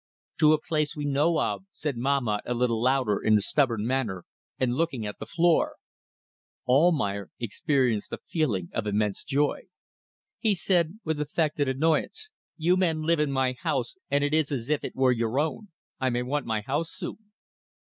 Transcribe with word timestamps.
"To 0.39 0.53
a 0.53 0.59
place 0.59 0.95
we 0.95 1.05
know 1.05 1.39
of," 1.39 1.65
said 1.71 1.95
Mahmat, 1.95 2.41
a 2.47 2.55
little 2.55 2.81
louder, 2.81 3.19
in 3.21 3.37
a 3.37 3.39
stubborn 3.39 3.85
manner, 3.85 4.25
and 4.57 4.73
looking 4.73 5.05
at 5.05 5.19
the 5.19 5.27
floor. 5.27 5.75
Almayer 6.67 7.29
experienced 7.39 8.11
a 8.11 8.17
feeling 8.17 8.69
of 8.73 8.87
immense 8.87 9.23
joy. 9.23 9.65
He 10.39 10.55
said, 10.55 10.97
with 11.03 11.21
affected 11.21 11.67
annoyance 11.69 12.31
"You 12.57 12.77
men 12.77 13.03
live 13.03 13.19
in 13.19 13.31
my 13.31 13.53
house 13.61 13.93
and 14.09 14.23
it 14.23 14.33
is 14.33 14.51
as 14.51 14.69
if 14.69 14.83
it 14.83 14.95
were 14.95 15.11
your 15.11 15.39
own. 15.39 15.67
I 15.99 16.09
may 16.09 16.23
want 16.23 16.47
my 16.47 16.61
house 16.61 16.89
soon." 16.89 17.19